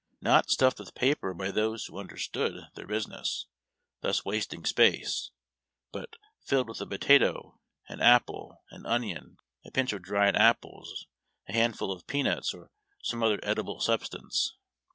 Not 0.19 0.49
stuffed 0.49 0.79
witli 0.79 0.95
paper 0.95 1.31
by 1.35 1.51
those 1.51 1.85
who 1.85 1.99
understood 1.99 2.55
their 2.73 2.87
business, 2.87 3.45
thus 4.01 4.25
wasting 4.25 4.65
space, 4.65 5.29
but 5.91 6.15
filled 6.43 6.69
with 6.69 6.81
a 6.81 6.87
potato, 6.87 7.59
an 7.87 8.01
apple, 8.01 8.63
an 8.71 8.87
onion, 8.87 9.37
a 9.63 9.69
pinch 9.69 9.93
of 9.93 10.01
dried 10.01 10.35
apples, 10.35 11.05
a 11.47 11.53
handful 11.53 11.91
of 11.91 12.07
peanuts, 12.07 12.51
or 12.51 12.71
some 13.03 13.21
other 13.21 13.39
edible 13.43 13.79
substance. 13.79 14.55